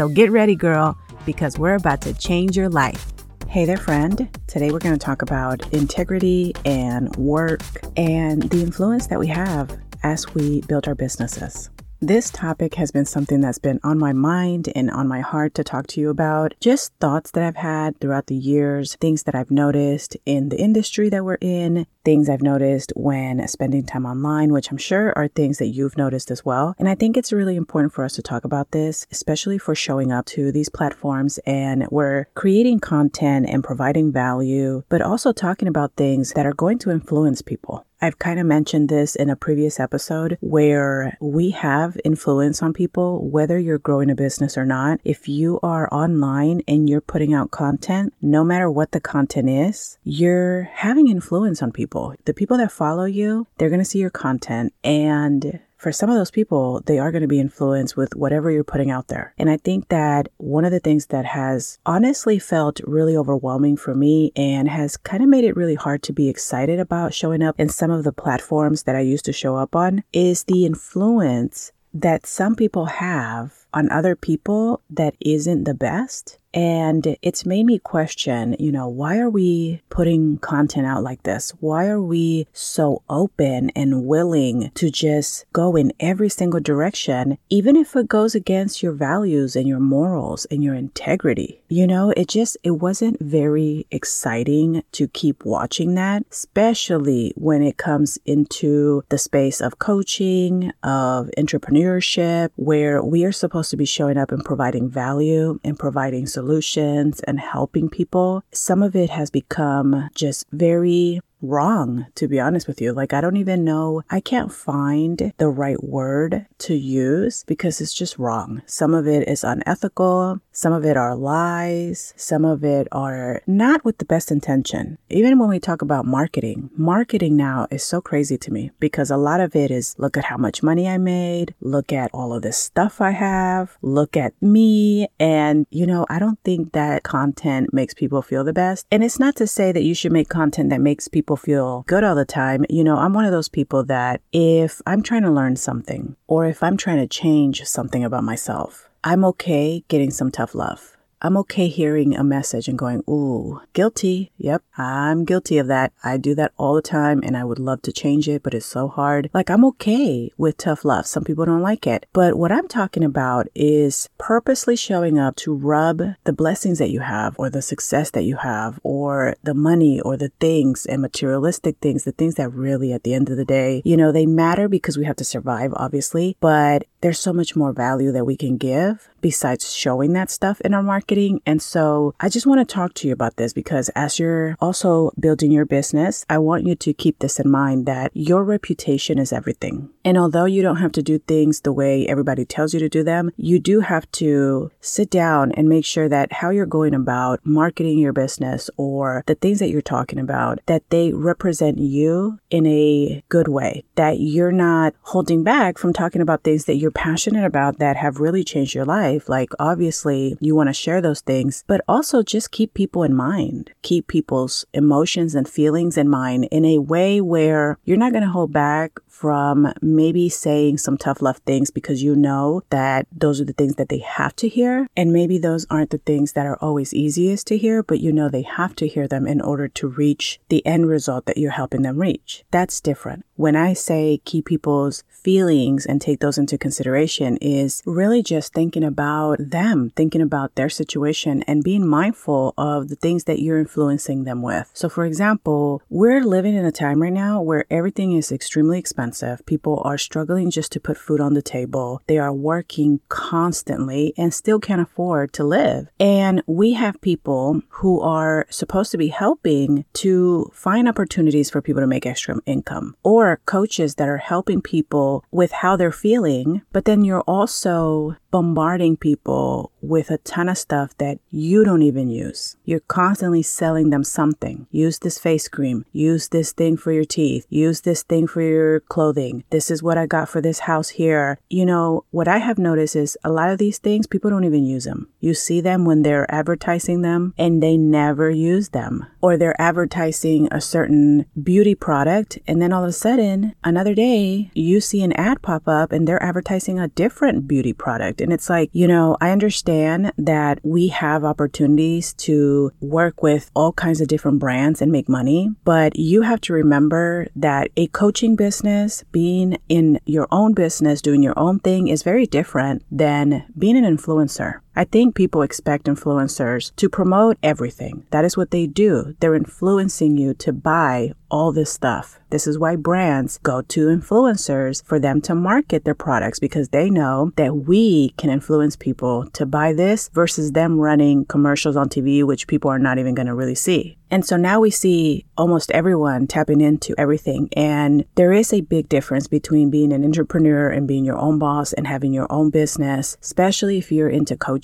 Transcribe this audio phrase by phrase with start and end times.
[0.00, 0.96] So get ready, girl,
[1.26, 3.12] because we're about to change your life.
[3.48, 4.30] Hey there, friend.
[4.46, 7.60] Today we're going to talk about integrity and work
[7.98, 11.68] and the influence that we have as we build our businesses.
[12.02, 15.62] This topic has been something that's been on my mind and on my heart to
[15.62, 16.54] talk to you about.
[16.58, 21.10] Just thoughts that I've had throughout the years, things that I've noticed in the industry
[21.10, 25.58] that we're in, things I've noticed when spending time online, which I'm sure are things
[25.58, 26.74] that you've noticed as well.
[26.78, 30.10] And I think it's really important for us to talk about this, especially for showing
[30.10, 35.96] up to these platforms and we're creating content and providing value, but also talking about
[35.96, 37.84] things that are going to influence people.
[38.02, 43.28] I've kind of mentioned this in a previous episode where we have influence on people,
[43.28, 45.00] whether you're growing a business or not.
[45.04, 49.98] If you are online and you're putting out content, no matter what the content is,
[50.02, 52.14] you're having influence on people.
[52.24, 56.16] The people that follow you, they're going to see your content and for some of
[56.16, 59.32] those people, they are going to be influenced with whatever you're putting out there.
[59.38, 63.94] And I think that one of the things that has honestly felt really overwhelming for
[63.94, 67.58] me and has kind of made it really hard to be excited about showing up
[67.58, 71.72] in some of the platforms that I used to show up on is the influence
[71.94, 76.38] that some people have on other people that isn't the best.
[76.52, 81.52] And it's made me question, you know, why are we putting content out like this?
[81.60, 87.76] Why are we so open and willing to just go in every single direction, even
[87.76, 91.62] if it goes against your values and your morals and your integrity?
[91.68, 97.76] You know, it just, it wasn't very exciting to keep watching that, especially when it
[97.76, 104.16] comes into the space of coaching, of entrepreneurship, where we are supposed to be showing
[104.18, 109.30] up and providing value and providing solutions solutions and helping people, some of it has
[109.30, 112.92] become just very wrong, to be honest with you.
[112.92, 117.94] Like, I don't even know, I can't find the right word to use because it's
[117.94, 118.62] just wrong.
[118.66, 123.82] Some of it is unethical, some of it are lies, some of it are not
[123.82, 124.98] with the best intention.
[125.08, 129.16] Even when we talk about marketing, marketing now is so crazy to me because a
[129.16, 132.42] lot of it is look at how much money I made, look at all of
[132.42, 135.08] this stuff I have, look at me.
[135.18, 138.86] And, you know, I don't think that content makes people feel the best.
[138.90, 142.04] And it's not to say that you should make content that makes people feel good
[142.04, 142.66] all the time.
[142.68, 146.44] You know, I'm one of those people that if I'm trying to learn something or
[146.44, 150.98] if I'm trying to change something about myself, I'm okay getting some tough love.
[151.22, 154.32] I'm okay hearing a message and going, ooh, guilty.
[154.38, 155.92] Yep, I'm guilty of that.
[156.02, 158.64] I do that all the time and I would love to change it, but it's
[158.64, 159.28] so hard.
[159.34, 161.06] Like, I'm okay with tough love.
[161.06, 162.06] Some people don't like it.
[162.14, 167.00] But what I'm talking about is purposely showing up to rub the blessings that you
[167.00, 171.76] have or the success that you have or the money or the things and materialistic
[171.82, 174.68] things, the things that really at the end of the day, you know, they matter
[174.70, 178.56] because we have to survive, obviously, but there's so much more value that we can
[178.56, 181.40] give besides showing that stuff in our marketing.
[181.44, 185.12] And so I just want to talk to you about this because as you're also
[185.18, 189.32] building your business, I want you to keep this in mind that your reputation is
[189.32, 189.90] everything.
[190.04, 193.02] And although you don't have to do things the way everybody tells you to do
[193.02, 197.40] them, you do have to sit down and make sure that how you're going about
[197.44, 202.66] marketing your business or the things that you're talking about, that they represent you in
[202.66, 207.44] a good way, that you're not holding back from talking about things that you're passionate
[207.44, 209.28] about that have really changed your life.
[209.28, 213.72] Like, obviously, you want to share those things, but also just keep people in mind,
[213.82, 218.30] keep people's emotions and feelings in mind in a way where you're not going to
[218.30, 223.44] hold back from maybe saying some tough love things because you know that those are
[223.44, 224.88] the things that they have to hear.
[224.96, 228.30] And maybe those aren't the things that are always easiest to hear, but you know
[228.30, 231.82] they have to hear them in order to reach the end result that you're helping
[231.82, 232.44] them reach.
[232.50, 233.26] That's different.
[233.36, 238.84] When I say keep people's feelings and take those into consideration is really just thinking
[238.84, 244.24] about them, thinking about their situation and being mindful of the things that you're influencing
[244.24, 244.70] them with.
[244.72, 249.09] So for example, we're living in a time right now where everything is extremely expensive
[249.10, 249.44] expensive.
[249.46, 252.00] People are struggling just to put food on the table.
[252.06, 255.88] They are working constantly and still can't afford to live.
[255.98, 261.82] And we have people who are supposed to be helping to find opportunities for people
[261.82, 266.62] to make extra income or coaches that are helping people with how they're feeling.
[266.72, 272.08] But then you're also bombarding people with a ton of stuff that you don't even
[272.08, 272.56] use.
[272.64, 274.66] You're constantly selling them something.
[274.70, 275.84] Use this face cream.
[275.92, 277.46] Use this thing for your teeth.
[277.50, 279.44] Use this thing for your clothing.
[279.48, 281.38] This is what I got for this house here.
[281.48, 284.66] You know, what I have noticed is a lot of these things, people don't even
[284.66, 285.08] use them.
[285.20, 289.06] You see them when they're advertising them and they never use them.
[289.22, 294.50] Or they're advertising a certain beauty product and then all of a sudden, another day,
[294.52, 298.20] you see an ad pop up and they're advertising a different beauty product.
[298.20, 303.72] And it's like, you know, I understand that we have opportunities to work with all
[303.72, 308.36] kinds of different brands and make money, but you have to remember that a coaching
[308.36, 313.76] business, being in your own business, doing your own thing is very different than being
[313.76, 314.60] an influencer.
[314.76, 318.06] I think people expect influencers to promote everything.
[318.10, 319.16] That is what they do.
[319.18, 322.18] They're influencing you to buy all this stuff.
[322.30, 326.88] This is why brands go to influencers for them to market their products because they
[326.88, 332.24] know that we can influence people to buy this versus them running commercials on TV,
[332.24, 333.96] which people are not even going to really see.
[334.12, 337.48] And so now we see almost everyone tapping into everything.
[337.56, 341.72] And there is a big difference between being an entrepreneur and being your own boss
[341.72, 344.59] and having your own business, especially if you're into coaching.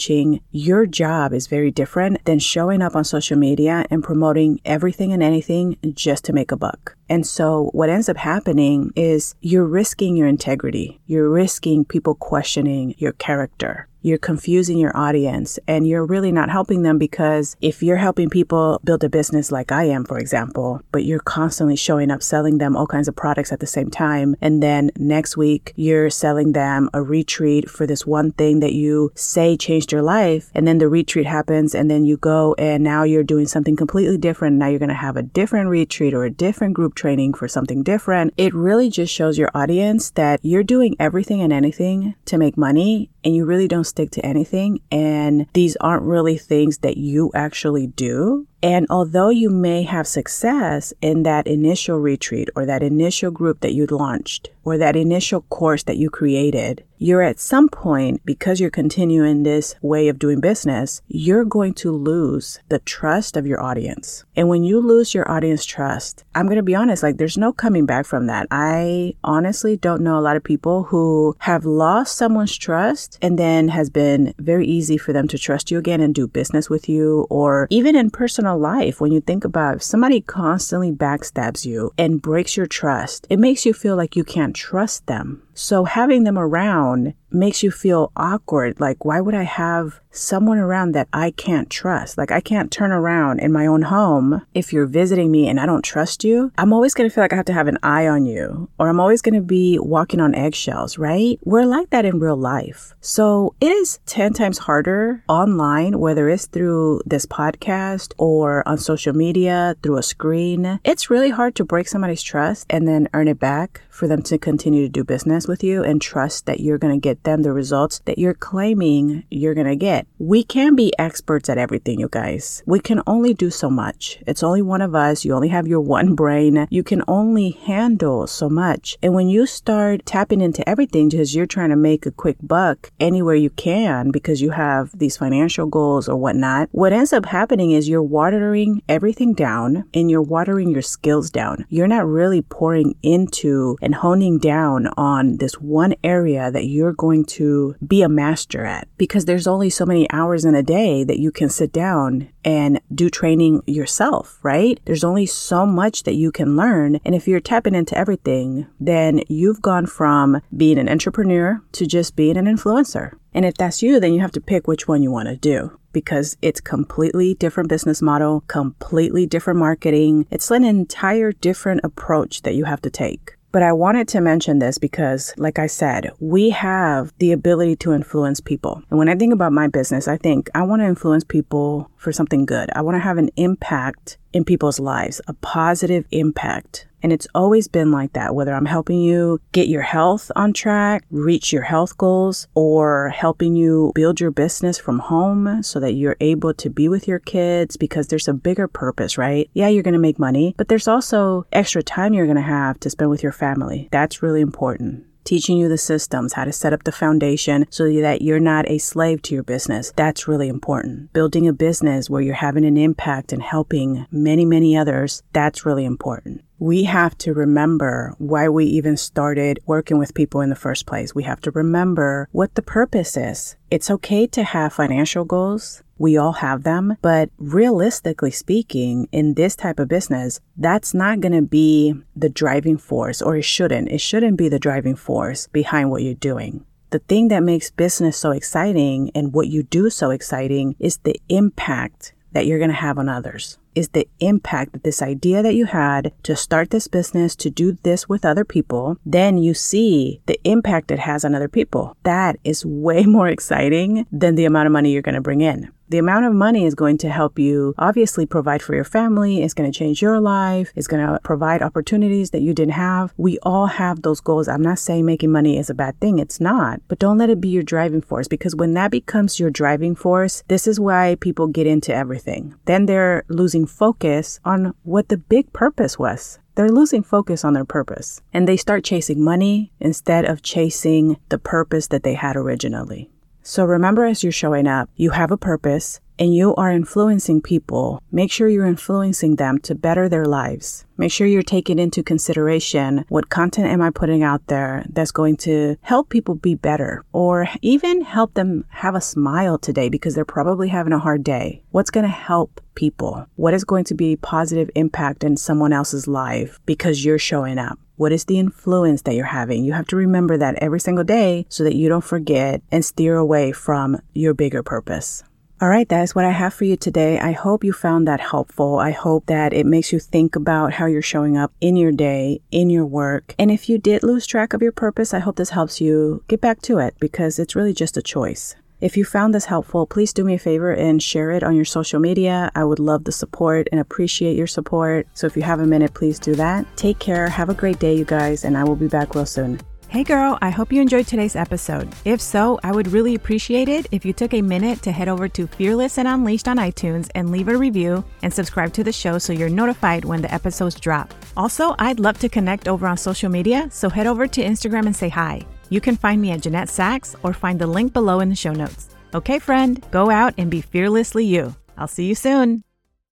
[0.50, 5.22] Your job is very different than showing up on social media and promoting everything and
[5.22, 6.96] anything just to make a buck.
[7.08, 11.00] And so what ends up happening is you're risking your integrity.
[11.06, 16.82] You're risking people questioning your character you're confusing your audience and you're really not helping
[16.82, 21.04] them because if you're helping people build a business like I am, for example, but
[21.04, 24.62] you're constantly showing up selling them all kinds of products at the same time, and
[24.62, 29.56] then next week you're selling them a retreat for this one thing that you say
[29.56, 33.24] changed your life, and then the retreat happens, and then you go and now you're
[33.24, 34.54] doing something completely different.
[34.54, 37.82] Now you're going to have a different retreat or a different group training for something
[37.82, 38.34] different.
[38.36, 43.10] It really just shows your audience that you're doing everything and anything to make money
[43.26, 44.80] and you really don't stick to anything.
[44.92, 48.46] And these aren't really things that you actually do.
[48.62, 53.74] And although you may have success in that initial retreat or that initial group that
[53.74, 58.70] you launched or that initial course that you created, you're at some point, because you're
[58.70, 64.24] continuing this way of doing business, you're going to lose the trust of your audience.
[64.34, 67.52] And when you lose your audience trust, I'm going to be honest, like there's no
[67.52, 68.46] coming back from that.
[68.50, 73.68] I honestly don't know a lot of people who have lost someone's trust and then
[73.68, 77.26] has been very easy for them to trust you again and do business with you
[77.28, 82.20] or even in personal life, when you think about if somebody constantly backstabs you and
[82.20, 85.45] breaks your trust, it makes you feel like you can't trust them.
[85.56, 88.78] So having them around makes you feel awkward.
[88.78, 92.16] Like, why would I have someone around that I can't trust?
[92.16, 95.66] Like, I can't turn around in my own home if you're visiting me and I
[95.66, 96.52] don't trust you.
[96.58, 98.88] I'm always going to feel like I have to have an eye on you, or
[98.88, 101.38] I'm always going to be walking on eggshells, right?
[101.42, 102.94] We're like that in real life.
[103.00, 109.14] So it is 10 times harder online, whether it's through this podcast or on social
[109.14, 110.80] media, through a screen.
[110.84, 114.38] It's really hard to break somebody's trust and then earn it back for them to
[114.38, 117.52] continue to do business with you and trust that you're going to get them the
[117.52, 120.06] results that you're claiming you're going to get.
[120.18, 122.62] We can be experts at everything, you guys.
[122.66, 124.18] We can only do so much.
[124.26, 125.24] It's only one of us.
[125.24, 126.66] You only have your one brain.
[126.70, 128.96] You can only handle so much.
[129.02, 132.90] And when you start tapping into everything because you're trying to make a quick buck
[133.00, 137.70] anywhere you can because you have these financial goals or whatnot, what ends up happening
[137.72, 141.64] is you're watering everything down and you're watering your skills down.
[141.68, 147.24] You're not really pouring into and honing down on this one area that you're going
[147.24, 151.18] to be a master at because there's only so many hours in a day that
[151.18, 154.78] you can sit down and do training yourself, right?
[154.84, 157.00] There's only so much that you can learn.
[157.04, 162.16] And if you're tapping into everything, then you've gone from being an entrepreneur to just
[162.16, 163.12] being an influencer.
[163.34, 165.78] And if that's you, then you have to pick which one you want to do
[165.92, 170.26] because it's completely different business model, completely different marketing.
[170.30, 173.35] It's an entire different approach that you have to take.
[173.56, 177.94] But I wanted to mention this because, like I said, we have the ability to
[177.94, 178.82] influence people.
[178.90, 182.12] And when I think about my business, I think I want to influence people for
[182.12, 182.68] something good.
[182.74, 186.86] I want to have an impact in people's lives, a positive impact.
[187.06, 191.04] And it's always been like that, whether I'm helping you get your health on track,
[191.12, 196.16] reach your health goals, or helping you build your business from home so that you're
[196.18, 199.48] able to be with your kids because there's a bigger purpose, right?
[199.54, 202.80] Yeah, you're going to make money, but there's also extra time you're going to have
[202.80, 203.88] to spend with your family.
[203.92, 208.22] That's really important teaching you the systems, how to set up the foundation so that
[208.22, 209.92] you're not a slave to your business.
[209.96, 211.12] That's really important.
[211.12, 215.84] Building a business where you're having an impact and helping many, many others, that's really
[215.84, 216.42] important.
[216.58, 221.14] We have to remember why we even started working with people in the first place.
[221.14, 223.56] We have to remember what the purpose is.
[223.70, 225.82] It's okay to have financial goals.
[225.98, 231.32] We all have them, but realistically speaking, in this type of business, that's not going
[231.32, 233.90] to be the driving force, or it shouldn't.
[233.90, 236.64] It shouldn't be the driving force behind what you're doing.
[236.90, 241.20] The thing that makes business so exciting and what you do so exciting is the
[241.28, 245.54] impact that you're going to have on others is the impact that this idea that
[245.54, 250.20] you had to start this business, to do this with other people, then you see
[250.26, 251.96] the impact it has on other people.
[252.02, 255.72] That is way more exciting than the amount of money you're going to bring in.
[255.88, 259.42] The amount of money is going to help you obviously provide for your family.
[259.42, 260.72] It's going to change your life.
[260.74, 263.14] It's going to provide opportunities that you didn't have.
[263.16, 264.48] We all have those goals.
[264.48, 266.18] I'm not saying making money is a bad thing.
[266.18, 269.50] It's not, but don't let it be your driving force because when that becomes your
[269.50, 272.54] driving force, this is why people get into everything.
[272.64, 277.66] Then they're losing focus on what the big purpose was they're losing focus on their
[277.66, 283.10] purpose and they start chasing money instead of chasing the purpose that they had originally.
[283.48, 288.02] So remember as you're showing up, you have a purpose and you are influencing people.
[288.10, 290.84] Make sure you're influencing them to better their lives.
[290.96, 295.36] Make sure you're taking into consideration what content am I putting out there that's going
[295.48, 300.24] to help people be better or even help them have a smile today because they're
[300.24, 301.62] probably having a hard day.
[301.70, 303.26] What's going to help people?
[303.36, 307.58] What is going to be a positive impact in someone else's life because you're showing
[307.58, 307.78] up?
[307.96, 309.64] What is the influence that you're having?
[309.64, 313.16] You have to remember that every single day so that you don't forget and steer
[313.16, 315.24] away from your bigger purpose.
[315.58, 317.18] All right, that is what I have for you today.
[317.18, 318.78] I hope you found that helpful.
[318.78, 322.42] I hope that it makes you think about how you're showing up in your day,
[322.50, 323.34] in your work.
[323.38, 326.42] And if you did lose track of your purpose, I hope this helps you get
[326.42, 328.54] back to it because it's really just a choice.
[328.78, 331.64] If you found this helpful, please do me a favor and share it on your
[331.64, 332.50] social media.
[332.54, 335.08] I would love the support and appreciate your support.
[335.14, 336.66] So if you have a minute, please do that.
[336.76, 337.26] Take care.
[337.26, 339.60] Have a great day, you guys, and I will be back real soon.
[339.88, 341.88] Hey girl, I hope you enjoyed today's episode.
[342.04, 345.26] If so, I would really appreciate it if you took a minute to head over
[345.28, 349.16] to Fearless and Unleashed on iTunes and leave a review and subscribe to the show
[349.16, 351.14] so you're notified when the episodes drop.
[351.34, 354.94] Also, I'd love to connect over on social media, so head over to Instagram and
[354.94, 355.46] say hi.
[355.68, 358.52] You can find me at Jeannet Sacks or find the link below in the show
[358.52, 358.88] notes.
[359.14, 361.56] Okay, friend, go out and be fearlessly you.
[361.76, 362.65] I'll see you soon.